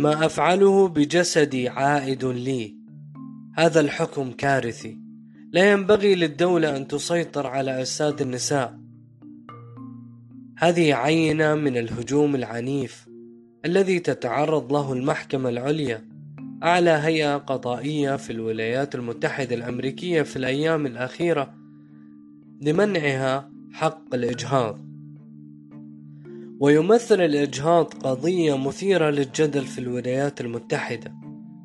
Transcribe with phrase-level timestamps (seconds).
[0.00, 2.76] ما أفعله بجسدي عائد لي.
[3.56, 4.98] هذا الحكم كارثي.
[5.52, 8.78] لا ينبغي للدولة أن تسيطر على أجساد النساء.
[10.58, 13.08] هذه عينة من الهجوم العنيف
[13.64, 16.04] الذي تتعرض له المحكمة العليا
[16.62, 21.54] أعلى هيئة قضائية في الولايات المتحدة الأمريكية في الأيام الأخيرة
[22.60, 24.89] لمنعها حق الإجهاض.
[26.60, 31.12] ويمثل الإجهاض قضية مثيرة للجدل في الولايات المتحدة.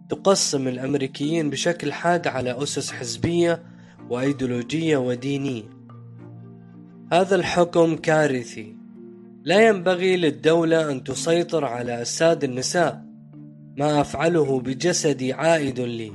[0.10, 3.64] تقسم الأمريكيين بشكل حاد على أسس حزبية
[4.10, 5.64] وأيديولوجية ودينية.
[7.14, 8.76] هذا الحكم كارثي.
[9.44, 13.06] لا ينبغي للدولة أن تسيطر على أجساد النساء
[13.78, 16.12] ما أفعله بجسدي عائد لي.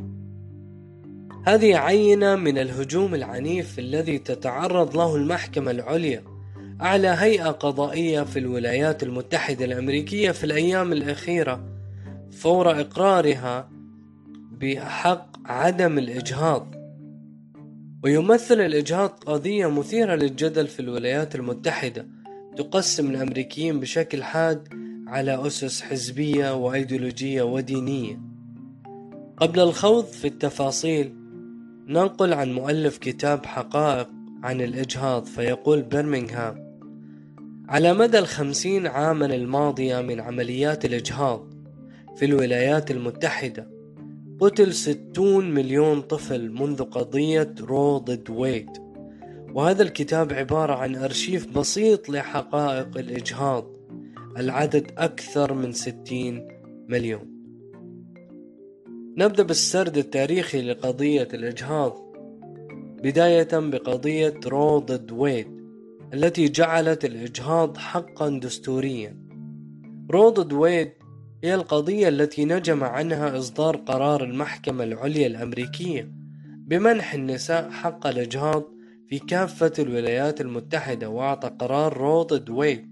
[1.47, 6.30] هذه عينة من الهجوم العنيف الذي تتعرض له المحكمة العليا.
[6.83, 11.64] أعلى هيئة قضائية في الولايات المتحدة الأمريكية في الأيام الأخيرة
[12.31, 13.70] فور إقرارها
[14.61, 16.75] بحق عدم الإجهاض.
[18.05, 22.06] ويمثل الإجهاض قضية مثيرة للجدل في الولايات المتحدة
[22.56, 24.69] تقسم الأمريكيين بشكل حاد
[25.06, 28.20] على أسس حزبية وأيديولوجية ودينية.
[29.36, 31.14] قبل الخوض في التفاصيل
[31.86, 34.08] ننقل عن مؤلف كتاب حقائق
[34.42, 36.70] عن الإجهاض فيقول برمنغهام
[37.71, 41.55] على مدى الخمسين عاما الماضية من عمليات الإجهاض
[42.17, 43.71] في الولايات المتحدة
[44.41, 48.71] قتل ستون مليون طفل منذ قضية رو ضد ويد.
[49.55, 53.67] وهذا الكتاب عبارة عن أرشيف بسيط لحقائق الإجهاض
[54.37, 56.48] العدد أكثر من ستين
[56.89, 57.31] مليون.
[59.17, 62.14] نبدأ بالسرد التاريخي لقضية الإجهاض
[63.03, 65.60] بداية بقضية رو ضد ويد.
[66.15, 69.17] التي جعلت الإجهاض حقا دستوريا.
[70.11, 70.92] رو ضد ويد
[71.45, 76.13] هي القضية التي نجم عنها إصدار قرار المحكمة العليا الأمريكية
[76.67, 78.65] بمنح النساء حق الإجهاض
[79.09, 82.91] في كافة الولايات المتحدة وأعطى قرار رو ضد ويد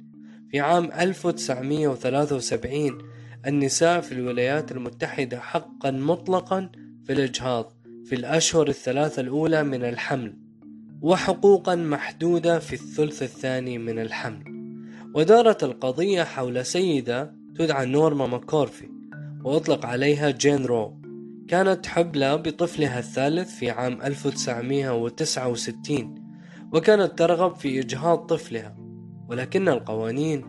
[0.50, 2.99] في عام 1973
[3.47, 6.71] النساء في الولايات المتحدة حقا مطلقا
[7.06, 7.73] في الإجهاض
[8.05, 10.47] في الأشهر الثلاثة الأولى من الحمل.
[11.03, 14.44] وحقوقا محدودة في الثلث الثاني من الحمل.
[15.14, 18.88] ودارت القضية حول سيدة تدعى نورما مكورفي
[19.44, 20.98] وأطلق عليها جين رو.
[21.48, 26.14] كانت حبلى بطفلها الثالث في عام 1969
[26.72, 28.76] وكانت ترغب في إجهاض طفلها.
[29.28, 30.44] ولكن القوانين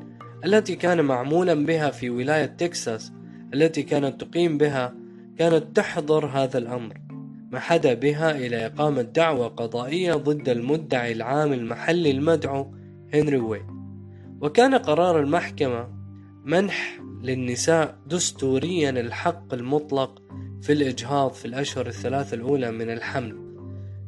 [0.45, 3.11] التي كان معمولا بها في ولاية تكساس
[3.53, 4.95] التي كانت تقيم بها
[5.37, 7.08] كانت تحظر هذا الأمر.
[7.51, 12.73] ما حدا بها إلى إقامة دعوى قضائية ضد المدعي العام المحلي المدعو
[13.13, 13.65] هنري ويد
[14.41, 15.87] وكان قرار المحكمة
[16.45, 20.21] منح للنساء دستوريا الحق المطلق
[20.61, 23.49] في الإجهاض في الأشهر الثلاث الأولى من الحمل.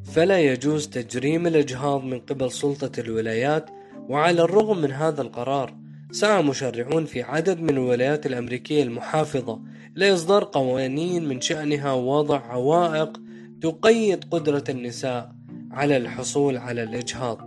[0.03, 3.69] فلا يجوز تجريم الإجهاض من قبل سلطة الولايات
[4.09, 5.75] وعلى الرغم من هذا القرار
[6.11, 9.59] سعى مشرعون في عدد من الولايات الأمريكية المحافظة
[9.95, 13.21] لإصدار قوانين من شأنها وضع عوائق
[13.61, 15.31] تقيد قدرة النساء
[15.71, 17.41] على الحصول على الإجهاض.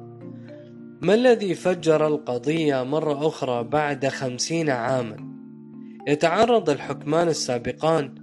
[1.02, 5.16] ما الذي فجر القضية مرة أخرى بعد خمسين عاما؟
[6.08, 8.14] يتعرض الحكمان السابقان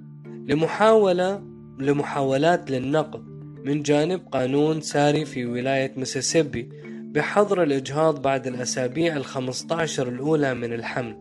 [0.47, 1.44] لمحاولة
[1.79, 3.24] لمحاولات للنقض
[3.66, 6.69] من جانب قانون ساري في ولاية ميسيسيبي
[7.12, 11.16] بحظر الإجهاض بعد الأسابيع الخمسة عشر الأولى من الحمل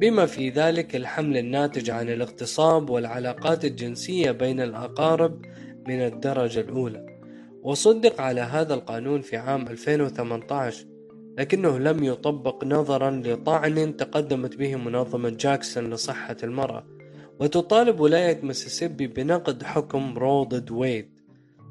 [0.00, 5.44] بما في ذلك الحمل الناتج عن الاغتصاب والعلاقات الجنسية بين الأقارب
[5.88, 7.06] من الدرجة الأولى
[7.62, 10.86] وصدق على هذا القانون في عام 2018
[11.38, 16.86] لكنه لم يطبق نظرا لطعن تقدمت به منظمة جاكسون لصحة المرأة
[17.40, 21.18] وتطالب ولاية مسيسيبي بنقد حكم رو ضد ويد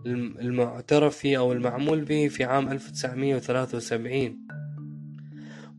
[0.05, 4.47] المعترف فيه أو المعمول به في عام 1973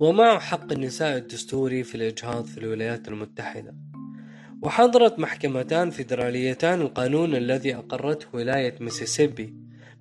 [0.00, 3.87] ومعه حق النساء الدستوري في الإجهاض في الولايات المتحدة.
[4.62, 9.54] وحضرت محكمتان فيدراليتان القانون الذي أقرته ولاية ميسيسيبي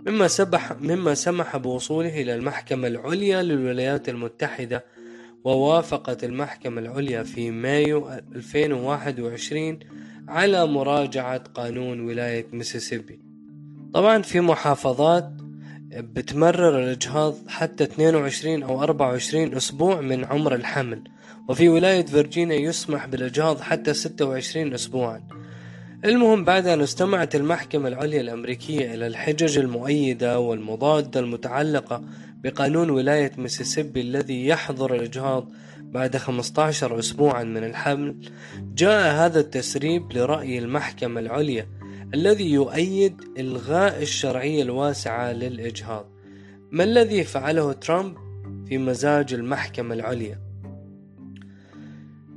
[0.07, 4.85] مما, سبح مما سمح بوصوله إلى المحكمة العليا للولايات المتحدة
[5.43, 9.79] ووافقت المحكمة العليا في مايو 2021
[10.27, 13.19] على مراجعة قانون ولاية ميسيسيبي.
[13.93, 15.31] طبعا في محافظات
[15.91, 21.01] بتمرر الإجهاض حتى 22 أو 24 أسبوع من عمر الحمل.
[21.49, 25.21] وفي ولاية فرجينيا يسمح بالإجهاض حتى 26 أسبوعا.
[26.05, 32.03] المهم بعد أن استمعت المحكمة العليا الأمريكية إلى الحجج المؤيدة والمضادة المتعلقة
[32.43, 35.49] بقانون ولاية ميسيسيبي الذي يحظر الإجهاض
[35.81, 38.15] بعد 15 أسبوعا من الحمل
[38.75, 41.67] جاء هذا التسريب لرأي المحكمة العليا.
[42.13, 46.05] الذي يؤيد إلغاء الشرعية الواسعة للإجهاض.
[46.71, 48.17] ما الذي فعله ترامب
[48.67, 50.39] في مزاج المحكمة العليا؟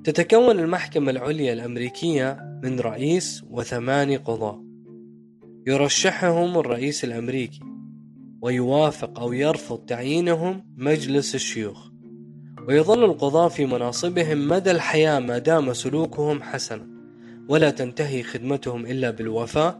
[0.04, 4.64] تتكون المحكمة العليا الأمريكية من رئيس وثماني قضاة
[5.66, 7.60] يرشحهم الرئيس الأمريكي
[8.42, 11.90] ويوافق أو يرفض تعيينهم مجلس الشيوخ.
[12.68, 16.89] ويظل القضاة في مناصبهم مدى الحياة ما دام سلوكهم حسنا.
[17.50, 19.78] ولا تنتهي خدمتهم إلا بالوفاة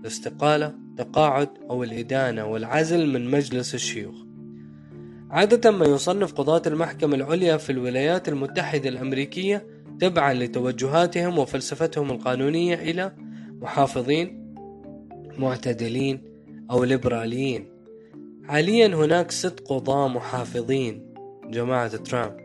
[0.00, 4.14] الاستقالة تقاعد أو الإدانة والعزل من مجلس الشيوخ.
[5.30, 9.66] عادة ما يصنف قضاة المحكمة العليا في الولايات المتحدة الأمريكية
[10.00, 13.12] تبعا لتوجهاتهم وفلسفتهم القانونية إلى
[13.60, 14.54] محافظين
[15.38, 16.22] معتدلين
[16.70, 17.68] أو ليبراليين.
[18.44, 21.14] حاليا هناك ست قضاة محافظين
[21.50, 22.36] جماعة ترامب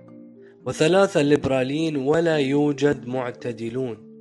[0.65, 4.12] وثلاثة ليبراليين ولا يوجد معتدلون.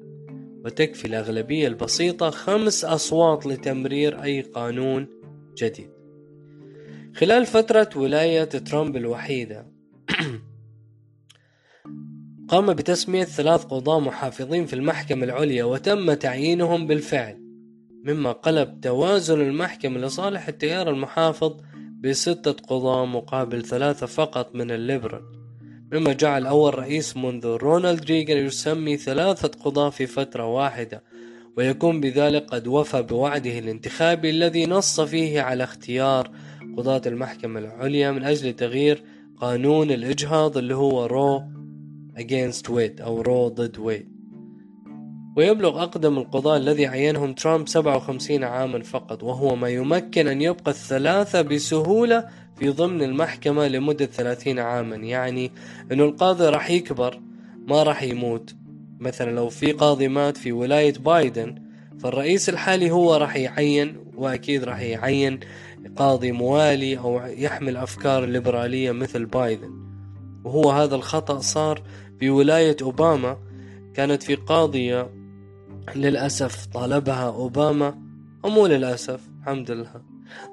[0.64, 5.06] وتكفي الأغلبية البسيطة خمس أصوات لتمرير أي قانون
[5.58, 5.90] جديد.
[7.16, 9.66] خلال فترة ولاية ترامب الوحيدة
[12.48, 17.38] قام بتسمية ثلاث قضاة محافظين في المحكمة العليا وتم تعيينهم بالفعل
[18.04, 21.56] مما قلب توازن المحكمة لصالح التيار المحافظ
[22.00, 25.41] بستة قضاة مقابل ثلاثة فقط من الليبرال.
[25.92, 31.02] مما جعل أول رئيس منذ رونالد ريغان يسمي ثلاثة قضاة في فترة واحدة
[31.56, 36.30] ويكون بذلك قد وفى بوعده الانتخابي الذي نص فيه على اختيار
[36.76, 39.02] قضاة المحكمة العليا من أجل تغيير
[39.36, 41.42] قانون الإجهاض اللي هو رو
[42.18, 44.11] against ويد أو رو ضد ويد
[45.36, 51.42] ويبلغ أقدم القضاة الذي عينهم ترامب 57 عاما فقط وهو ما يمكن أن يبقى الثلاثة
[51.42, 54.96] بسهولة في ضمن المحكمة لمدة 30 عاما.
[54.96, 55.52] يعني
[55.92, 57.20] أنه القاضي راح يكبر
[57.66, 58.54] ما راح يموت.
[59.00, 61.54] مثلا لو في قاضي مات في ولاية بايدن
[62.00, 65.40] فالرئيس الحالي هو راح يعين وأكيد راح يعين
[65.96, 69.70] قاضي موالي أو يحمل أفكار ليبرالية مثل بايدن.
[70.44, 71.82] وهو هذا الخطأ صار
[72.20, 73.38] في ولاية أوباما
[73.94, 75.21] كانت في قاضية
[75.96, 77.98] للأسف طالبها أوباما
[78.44, 80.02] أو مو للأسف الحمد لله.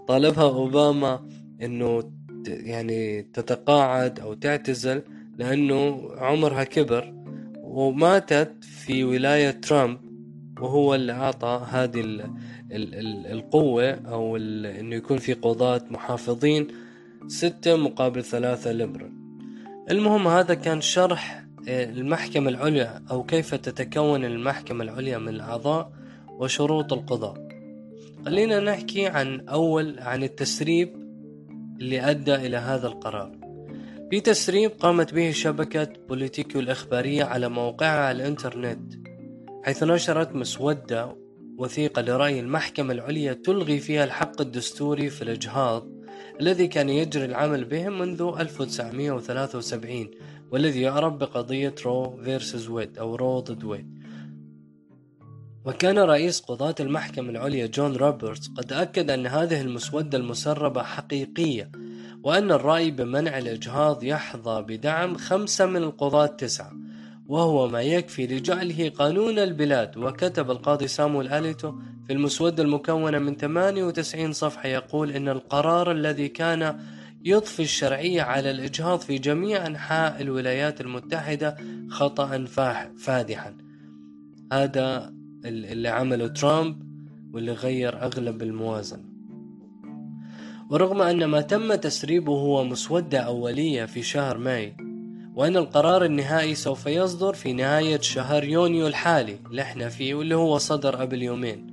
[0.08, 1.30] طالبها أوباما
[1.62, 2.12] إنه
[2.48, 5.02] يعني تتقاعد أو تعتزل
[5.38, 7.14] لأنه عمرها كبر
[7.64, 10.00] وماتت في ولاية ترامب
[10.60, 12.22] وهو اللي أعطى هذه ال
[12.72, 16.68] ال ال القوة أو إنه يكون في قضاة محافظين
[17.28, 19.12] ستة مقابل ثلاثة ليبرال
[19.92, 25.92] المهم هذا كان شرح المحكمة العليا أو كيف تتكون المحكمة العليا من الأعضاء
[26.30, 27.50] وشروط القضاء.
[28.26, 30.96] خلينا نحكي عن أول عن التسريب
[31.80, 33.32] اللي أدى إلى هذا القرار.
[34.12, 38.94] في تسريب قامت به شبكة بوليتيكو الإخبارية على موقعها على الإنترنت
[39.64, 41.16] حيث نشرت مسودة
[41.58, 45.88] وثيقة لرأي المحكمة العليا تلغي فيها الحق الدستوري في الإجهاض
[46.42, 50.12] الذي كان يجري العمل به منذ 1973
[50.52, 54.00] والذي يعرف بقضية رو versus ويد أو رو ضد ويد
[55.66, 61.72] وكان رئيس قضاة المحكمة العليا جون روبرتس قد أكد أن هذه المسودة المسربة حقيقية
[62.24, 66.72] وأن الرأي بمنع الإجهاض يحظى بدعم خمسة من القضاة تسعة
[67.28, 69.98] وهو ما يكفي لجعله قانون البلاد.
[69.98, 71.74] وكتب القاضي سامويل أليتو
[72.10, 76.80] في المسودة المكونة من 98 صفحة يقول إن القرار الذي كان
[77.26, 81.58] يضفي الشرعية على الإجهاض في جميع أنحاء الولايات المتحدة
[81.90, 82.46] خطأ
[82.98, 83.58] فادحا.
[84.54, 85.14] هذا
[85.46, 86.84] اللي عمله ترامب
[87.34, 89.04] واللي غير أغلب الموازنة
[90.70, 94.78] ورغم أن ما تم تسريبه هو مسودة أولية في شهر ماي
[95.36, 100.58] وأن القرار النهائي سوف يصدر في نهاية شهر يونيو الحالي اللي إحنا فيه واللي هو
[100.58, 101.69] صدر قبل يومين.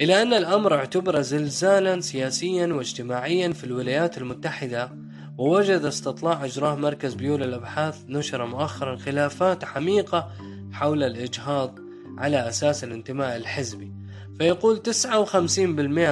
[0.00, 4.90] إلى أن الأمر اعتبر زلزالا سياسيا واجتماعيا في الولايات المتحدة
[5.38, 10.30] ووجد استطلاع أجراه مركز بيو للأبحاث نشر مؤخرا خلافات عميقة
[10.72, 11.78] حول الإجهاض
[12.18, 13.92] على أساس الانتماء الحزبي.
[14.38, 15.38] فيقول 59%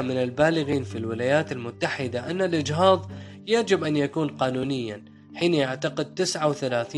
[0.00, 3.10] من البالغين في الولايات المتحدة أن الإجهاض
[3.46, 6.96] يجب أن يكون قانونيا حين يعتقد 39%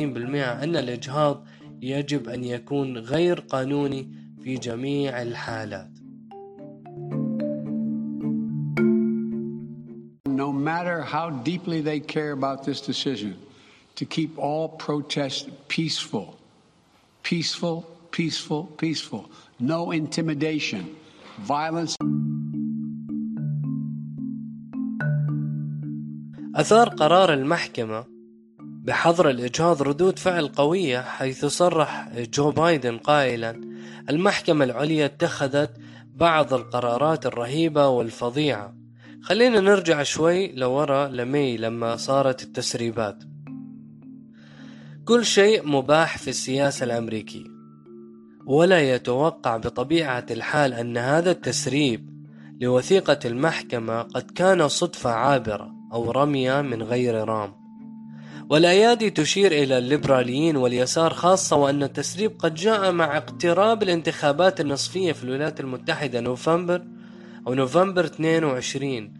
[0.62, 1.46] أن الإجهاض
[1.82, 4.08] يجب أن يكون غير قانوني
[4.42, 5.93] في جميع الحالات.
[10.36, 13.36] No matter how deeply they care about this decision,
[13.96, 16.36] to keep all protests peaceful.
[17.22, 17.76] Peaceful,
[18.10, 19.30] peaceful, peaceful.
[19.60, 20.96] No intimidation,
[21.40, 21.96] violence.
[26.56, 28.04] أثار قرار المحكمة
[28.60, 33.60] بحظر الإجهاض ردود فعل قوية حيث صرح جو بايدن قائلا
[34.10, 35.70] المحكمة العليا اتخذت
[36.14, 38.83] بعض القرارات الرهيبة والفظيعة
[39.24, 43.18] خلينا نرجع شوي لورا لمي لما صارت التسريبات.
[45.04, 47.44] كل شيء مباح في السياسة الأمريكية.
[48.46, 52.10] ولا يتوقع بطبيعة الحال أن هذا التسريب
[52.60, 57.54] لوثيقة المحكمة قد كان صدفة عابرة أو رمية من غير رام.
[58.50, 65.24] والأيادي تشير إلى الليبراليين واليسار خاصة وأن التسريب قد جاء مع اقتراب الانتخابات النصفية في
[65.24, 66.93] الولايات المتحدة نوفمبر
[67.46, 69.14] أو نوفمبر 22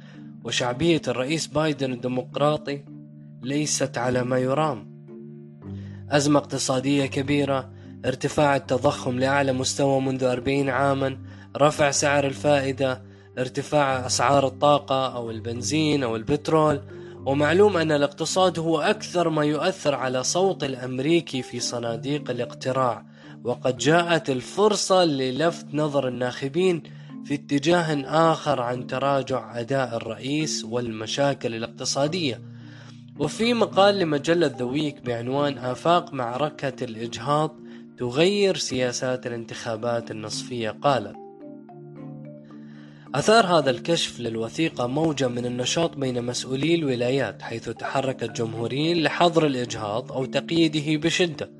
[0.44, 2.84] وشعبية الرئيس بايدن الديمقراطي
[3.42, 4.94] ليست على ما يرام.
[6.10, 7.70] أزمة اقتصادية كبيرة
[8.04, 11.18] ارتفاع التضخم لأعلى مستوى منذ 40 عاما
[11.56, 13.02] رفع سعر الفائدة
[13.38, 16.80] ارتفاع أسعار الطاقة أو البنزين أو البترول.
[17.26, 23.04] ومعلوم أن الاقتصاد هو أكثر ما يؤثر على صوت الأمريكي في صناديق الاقتراع.
[23.44, 26.82] وقد جاءت الفرصة للفت نظر الناخبين
[27.24, 32.40] في اتجاه آخر عن تراجع أداء الرئيس والمشاكل الاقتصادية.
[33.18, 37.56] وفي مقال لمجلة ذا ويك بعنوان آفاق معركة الإجهاض
[37.98, 41.16] تغير سياسات الانتخابات النصفية قالت
[43.14, 50.12] أثار هذا الكشف للوثيقة موجة من النشاط بين مسؤولي الولايات حيث تحرك الجمهوريين لحظر الإجهاض
[50.12, 51.50] أو تقييده بشدة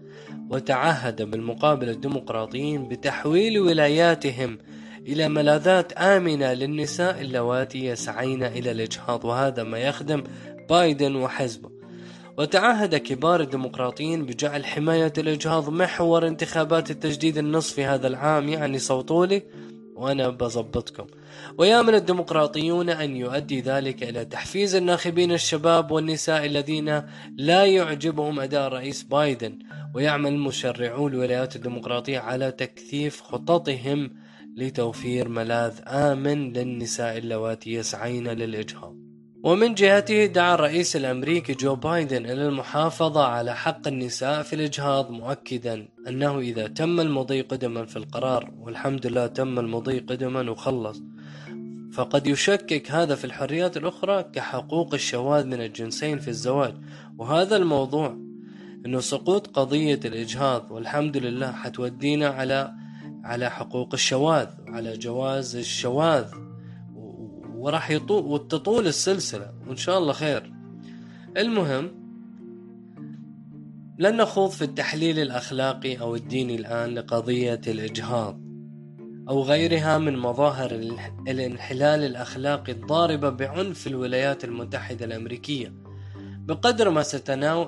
[0.51, 4.59] وتعهد بالمقابل الديمقراطيين بتحويل ولاياتهم
[5.07, 10.25] إلى ملاذات آمنة للنساء اللواتي يسعين إلى الإجهاض وهذا ما يخدم
[10.69, 11.71] بايدن وحزبه.
[12.39, 19.43] وتعهد كبار الديمقراطيين بجعل حماية الإجهاض محور انتخابات التجديد النصفي هذا العام يعني صوتولي
[19.97, 21.07] وأنا بظبطكم.
[21.59, 27.03] ويامل الديمقراطيون أن يؤدي ذلك إلى تحفيز الناخبين الشباب والنساء الذين
[27.37, 29.59] لا يعجبهم أداء الرئيس بايدن
[29.95, 34.24] ويعمل مشرعو الولايات الديمقراطية على تكثيف خططهم
[34.57, 38.97] لتوفير ملاذ آمن للنساء اللواتي يسعين للإجهاض.
[39.45, 45.89] ومن جهته دعا الرئيس الأمريكي جو بايدن إلى المحافظة على حق النساء في الإجهاض مؤكدا
[46.09, 51.03] أنه إذا تم المضي قدما في القرار والحمد لله تم المضي قدما وخلص.
[51.93, 56.75] فقد يشكك هذا في الحريات الأخرى كحقوق الشواذ من الجنسين في الزواج.
[57.19, 58.17] وهذا الموضوع
[58.87, 62.84] أنه سقوط قضية الإجهاض والحمد لله حتودينا على
[63.25, 66.25] على حقوق الشواذ وعلى جواز الشواذ.
[67.55, 70.53] وراح يطول وتطول السلسلة وإن شاء الله خير.
[71.37, 72.05] المهم
[73.99, 78.41] لن نخوض في التحليل الأخلاقي أو الديني الآن لقضية الإجهاض
[79.29, 80.71] أو غيرها من مظاهر
[81.29, 85.84] الانحلال الأخلاقي الضاربة بعنف الولايات المتحدة الأمريكية.
[86.45, 87.03] بقدر ما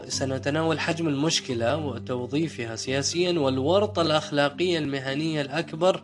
[0.08, 6.02] سنتناول حجم المشكلة وتوظيفها سياسيا والورطة الأخلاقية المهنية الأكبر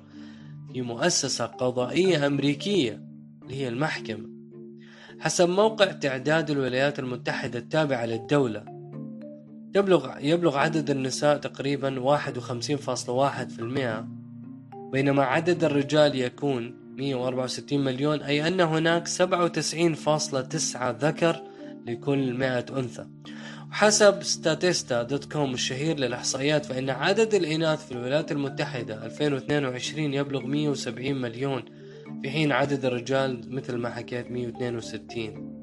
[0.73, 3.03] في مؤسسة قضائية أمريكية
[3.43, 4.29] اللي هي المحكمة.
[5.21, 8.65] حسب موقع تعداد الولايات المتحدة التابعة للدولة
[9.75, 14.05] يبلغ يبلغ عدد النساء تقريبا 51.1%
[14.93, 19.15] بينما عدد الرجال يكون 164 مليون أي أن هناك 97.9
[20.83, 21.43] ذكر
[21.87, 23.07] لكل 100 أنثى.
[23.73, 31.15] وحسب ستاتيستا dot com الشهير للإحصائيات فإن عدد الإناث في الولايات المتحدة 2022 يبلغ 170
[31.15, 31.63] مليون
[32.23, 35.63] في حين عدد الرجال مثل ما حكيت 162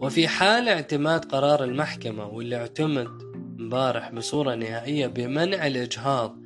[0.00, 3.08] وفي حال اعتماد قرار المحكمة واللي اعتمد
[3.60, 6.43] امبارح بصورة نهائية بمنع الإجهاض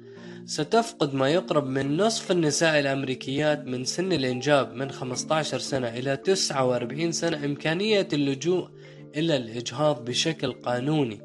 [0.48, 7.12] ستفقد ما يقرب من نصف النساء الأمريكيات من سن الإنجاب من 15 سنة إلى 49
[7.12, 8.68] سنة إمكانية اللجوء
[9.16, 11.20] إلى الإجهاض بشكل قانوني.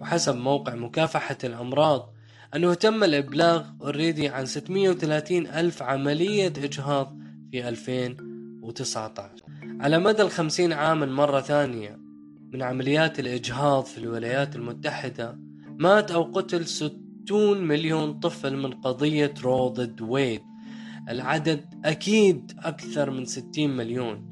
[0.00, 2.14] وحسب موقع مكافحة الأمراض
[2.56, 7.18] أنه تم الإبلاغ already عن 630 ألف عملية إجهاض
[7.50, 9.30] في 2019
[9.80, 11.98] على مدى الخمسين عاما مرة ثانية
[12.52, 15.38] من عمليات الإجهاض في الولايات المتحدة
[15.78, 16.66] مات أو قتل
[17.24, 20.42] 60 مليون طفل من قضية رو ضد ويد
[21.08, 24.26] العدد أكيد أكثر من 60 مليون.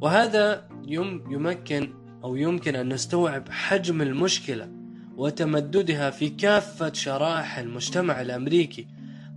[0.00, 4.68] وهذا يمكن أو يمكن أن نستوعب حجم المشكلة
[5.16, 8.86] وتمددها في كافة شرائح المجتمع الأمريكي.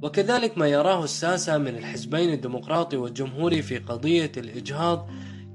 [0.01, 5.09] وكذلك ما يراه الساسة من الحزبين الديمقراطي والجمهوري في قضية الإجهاض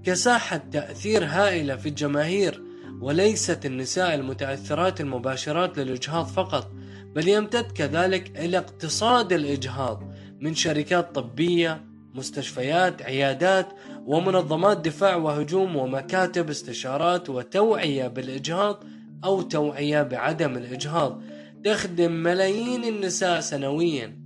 [0.05, 2.63] كساحة تأثير هائلة في الجماهير
[3.01, 6.80] وليست النساء المتأثرات المباشرات للإجهاض فقط
[7.15, 10.03] بل يمتد كذلك إلى اقتصاد الإجهاض
[10.41, 13.69] من شركات طبية مستشفيات عيادات
[14.07, 18.85] ومنظمات دفاع وهجوم ومكاتب استشارات وتوعية بالإجهاض
[19.25, 21.23] أو توعية بعدم الإجهاض.
[21.65, 24.21] تخدم ملايين النساء سنويا.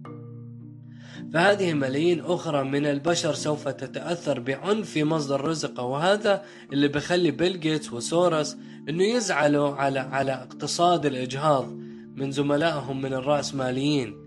[1.34, 7.60] فهذه ملايين أخرى من البشر سوف تتأثر بعنف في مصدر رزقه وهذا اللي بيخلي بيل
[7.60, 8.56] جيتس وسورس
[8.88, 11.70] إنه يزعلوا على على اقتصاد الإجهاض.
[12.14, 14.24] من زملائهم من الرأسماليين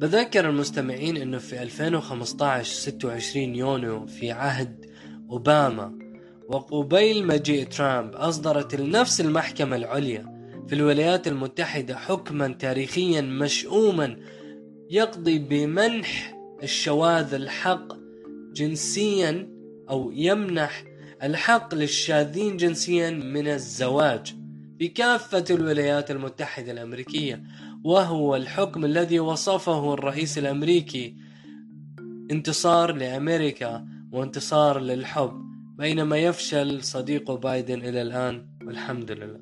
[0.00, 4.86] بذكر المستمعين إنه في 2015 26 يونيو في عهد
[5.30, 5.98] أوباما
[6.48, 14.16] وقبيل مجيء ترامب أصدرت نفس المحكمة العليا في الولايات المتحدة حكما تاريخيا مشؤوما
[14.90, 17.92] يقضي بمنح الشواذ الحق
[18.52, 19.48] جنسيا
[19.90, 20.84] أو يمنح
[21.22, 24.34] الحق للشاذين جنسيا من الزواج
[24.78, 27.42] في كافة الولايات المتحدة الأمريكية
[27.84, 31.16] وهو الحكم الذي وصفه الرئيس الأمريكي.
[32.30, 35.32] انتصار لأمريكا وانتصار للحب
[35.78, 39.40] بينما يفشل صديقه بايدن إلى الآن والحمد لله.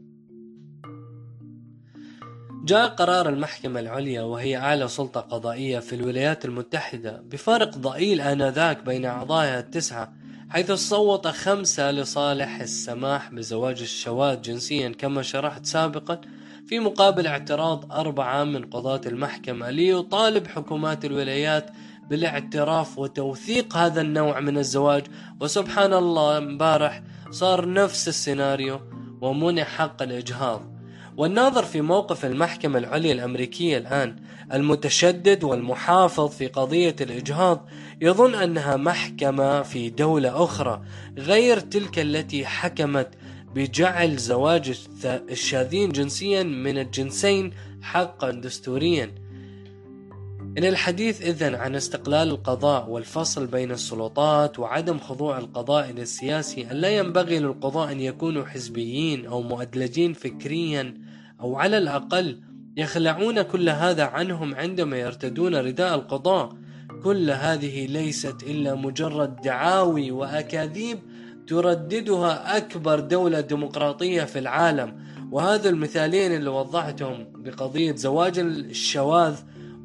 [2.65, 9.05] جاء قرار المحكمة العليا وهي أعلى سلطة قضائية في الولايات المتحدة بفارق ضئيل آنذاك بين
[9.05, 10.18] أعضائها التسعة
[10.51, 16.21] حيث صوت خمسة لصالح السماح بزواج الشواذ جنسيا كما شرحت سابقا
[16.67, 21.71] في مقابل اعتراض أربعة من قضاة المحكمة ليطالب حكومات الولايات
[22.11, 25.05] بالاعتراف وتوثيق هذا النوع من الزواج.
[25.41, 28.81] وسبحان الله امبارح صار نفس السيناريو
[29.21, 30.79] ومنع حق الإجهاض.
[31.17, 34.17] والناظر في موقف المحكمة العليا الأمريكية الآن
[34.53, 37.69] المتشدد والمحافظ في قضية الإجهاض
[38.01, 40.83] يظن أنها محكمة في دولة أخرى
[41.19, 43.09] غير تلك التي حكمت
[43.55, 49.15] بجعل زواج الشاذين جنسيا من الجنسين حقا دستوريا.
[50.59, 57.39] إن الحديث إذن عن استقلال القضاء والفصل بين السلطات وعدم خضوع القضاء السياسي لا ينبغي
[57.39, 60.95] للقضاء أن يكونوا حزبيين أو مؤدلجين فكريا
[61.41, 62.41] أو على الأقل
[62.77, 66.68] يخلعون كل هذا عنهم عندما يرتدون رداء القضاء.
[67.05, 70.99] كل هذه ليست إلا مجرد دعاوي وأكاذيب
[71.49, 74.99] ترددها أكبر دولة ديمقراطية في العالم.
[75.33, 79.35] وهذا المثالين اللي وضحتهم بقضية زواج الشواذ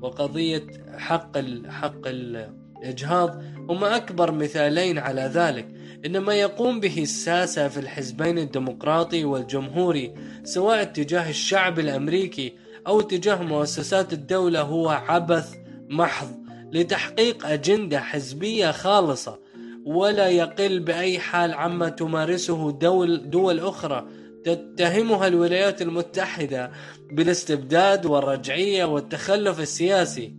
[0.01, 5.67] وقضية حق حق الإجهاض هما أكبر مثالين على ذلك.
[6.05, 12.53] إنما يقوم به الساسة في الحزبين الديمقراطي والجمهوري سواء تجاه الشعب الأمريكي
[12.87, 15.55] أو تجاه مؤسسات الدولة هو عبث
[15.89, 16.42] محض.
[16.73, 19.39] لتحقيق أجندة حزبية خالصة
[19.85, 24.07] ولا يقل بأي حال عما تمارسه دول, دول أخرى.
[24.45, 26.71] تتهمها الولايات المتحدة
[27.11, 30.35] بالاستبداد والرجعية والتخلف السياسي.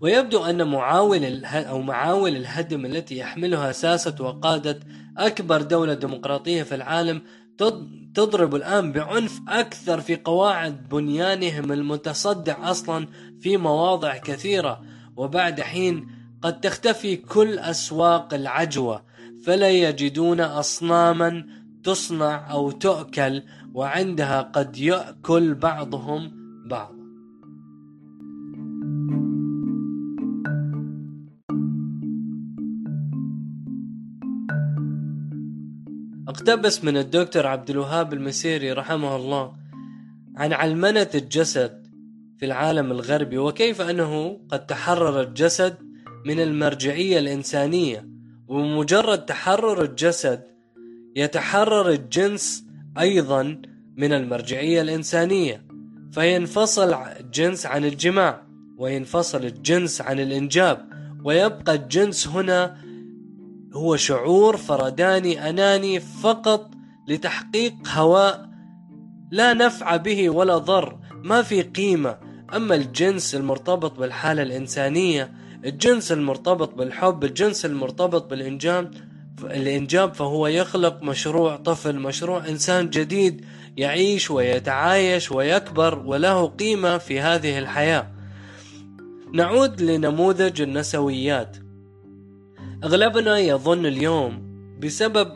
[0.00, 4.80] ويبدو أن معاول أو معاول الهدم التي يحملها ساسة وقادة
[5.18, 7.22] أكبر دولة ديمقراطية في العالم
[8.14, 13.06] تضرب الآن بعنف أكثر في قواعد بنيانهم المتصدع أصلا
[13.40, 14.82] في مواضع كثيرة.
[15.16, 16.08] وبعد حين
[16.42, 19.02] قد تختفي كل أسواق العجوة
[19.44, 21.46] فلا يجدون أصناما
[21.84, 23.42] تصنع أو تؤكل
[23.74, 26.32] وعندها قد يأكل بعضهم
[26.66, 27.05] بعض
[36.36, 39.52] اقتبس من الدكتور عبد الوهاب المسيري رحمه الله
[40.36, 41.86] عن علمنة الجسد
[42.38, 45.74] في العالم الغربي وكيف أنه قد تحرر الجسد
[46.26, 48.08] من المرجعية الإنسانية.
[48.48, 50.42] وبمجرد تحرر الجسد
[51.16, 52.64] يتحرر الجنس
[52.98, 53.62] أيضا
[53.96, 55.66] من المرجعية الإنسانية.
[56.12, 58.42] فينفصل الجنس عن الجماع
[58.78, 60.88] وينفصل الجنس عن الإنجاب
[61.24, 62.76] ويبقى الجنس هنا
[63.76, 66.70] هو شعور فرداني أناني فقط
[67.08, 68.48] لتحقيق هواء
[69.30, 72.18] لا نفع به ولا ضر ما في قيمة.
[72.56, 75.32] أما الجنس المرتبط بالحالة الإنسانية
[75.64, 78.94] الجنس المرتبط بالحب الجنس المرتبط بالإنجاب
[79.44, 83.44] الإنجاب فهو يخلق مشروع طفل مشروع إنسان جديد
[83.76, 88.10] يعيش ويتعايش ويكبر وله قيمة في هذه الحياة.
[89.32, 91.56] نعود لنموذج النسويات.
[92.84, 94.42] أغلبنا يظن اليوم
[94.82, 95.32] بسبب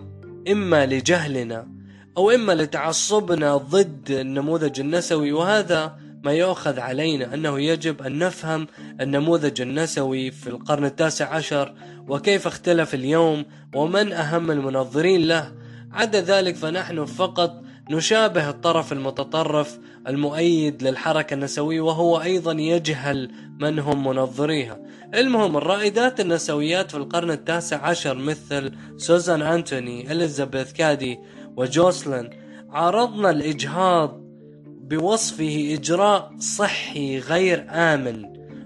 [0.48, 1.68] إما لجهلنا
[2.16, 8.66] أو إما لتعصبنا ضد النموذج النسوي وهذا ما يؤخذ علينا أنه يجب أن نفهم
[9.00, 11.74] النموذج النسوي في القرن التاسع عشر
[12.08, 15.52] وكيف اختلف اليوم ومن أهم المنظرين له.
[15.92, 24.06] عدا ذلك فنحن فقط نشابه الطرف المتطرف المؤيد للحركة النسوية وهو أيضا يجهل من هم
[24.06, 24.78] منظريها.
[25.14, 31.18] المهم الرائدات النسويات في القرن التاسع عشر مثل سوزان أنتوني إليزابيث كادي
[31.56, 32.30] وجوسلين
[32.70, 34.20] عارضنا الإجهاض
[34.66, 38.24] بوصفه إجراء صحي غير آمن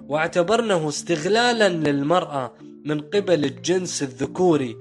[0.09, 4.77] واعتبرنه استغلالا للمرأة من قبل الجنس الذكوري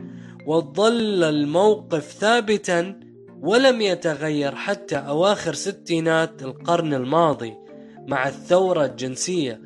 [0.47, 3.02] وظل الموقف ثابتا
[3.43, 7.53] ولم يتغير حتى أواخر ستينات القرن الماضي
[8.07, 9.61] مع الثورة الجنسية.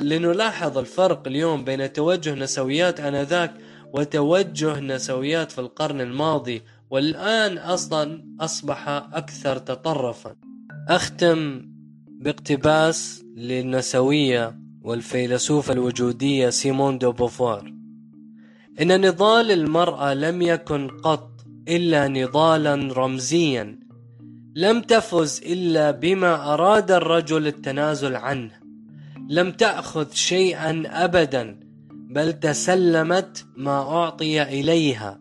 [0.00, 3.54] لنلاحظ الفرق اليوم بين توجه نسويات آنذاك
[3.92, 10.36] وتوجه نسويات في القرن الماضي والآن أصلا أصبح أكثر تطرفا.
[10.88, 11.62] أختم
[12.08, 17.72] باقتباس للنسوية والفيلسوفة الوجودية سيمون دو بوفوار.
[18.80, 21.35] إن نضال المرأة لم يكن قط
[21.68, 23.78] إلا نضالا رمزيا.
[24.56, 28.50] لم تفز إلا بما أراد الرجل التنازل عنه.
[29.28, 35.20] لم تأخذ شيئا أبدا بل تسلمت ما أعطي إليها.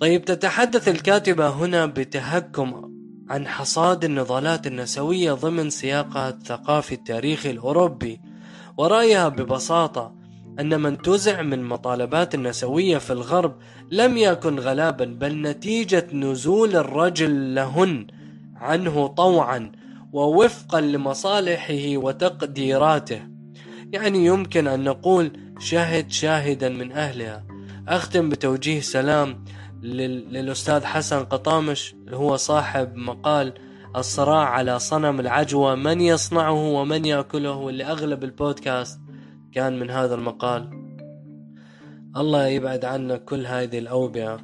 [0.00, 2.90] طيب تتحدث الكاتبة هنا بتهكم
[3.28, 8.20] عن حصاد النضالات النسوية ضمن سياقها الثقافي التاريخي الأوروبي
[8.76, 10.23] ورأيها ببساطة.
[10.60, 13.56] أن من تزع من مطالبات النسوية في الغرب
[13.90, 18.06] لم يكن غلابا بل نتيجة نزول الرجل لهن
[18.56, 19.72] عنه طوعا
[20.12, 23.22] ووفقا لمصالحه وتقديراته.
[23.92, 27.44] يعني يمكن أن نقول شهد شاهدا من أهلها.
[27.88, 29.44] أختم بتوجيه سلام
[29.82, 33.54] للأستاذ حسن قطامش اللي هو صاحب مقال
[33.96, 39.03] الصراع على صنم العجوة من يصنعه ومن يأكله واللي أغلب البودكاست.
[39.54, 40.70] كان من هذا المقال.
[42.16, 44.40] الله يبعد عنا كل هذه الأوبئة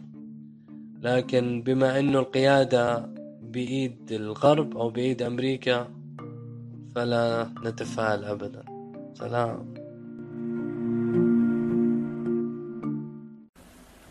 [1.02, 3.10] لكن بما أنه القيادة
[3.42, 5.88] بإيد الغرب أو بإيد أمريكا
[6.94, 8.62] فلا نتفائل أبدا.
[9.14, 9.74] سلام.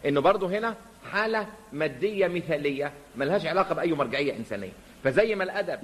[0.06, 4.72] إنه برضه هنا حالة مادية مثالية ملهاش علاقة بأي مرجعية إنسانية.
[5.04, 5.80] فزي ما الأدب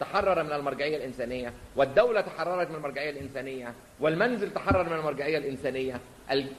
[0.00, 6.00] تحرر من المرجعية الإنسانية والدولة تحررت من المرجعية الإنسانية والمنزل تحرر من المرجعية الإنسانية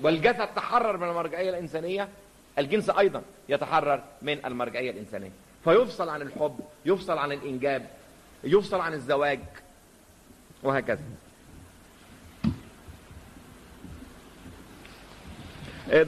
[0.01, 2.09] والجسد تحرر من المرجعية الإنسانية
[2.59, 5.31] الجنس أيضا يتحرر من المرجعية الإنسانية.
[5.63, 7.85] فيفصل عن الحب يفصل عن الإنجاب
[8.43, 9.39] يفصل عن الزواج
[10.63, 11.03] وهكذا.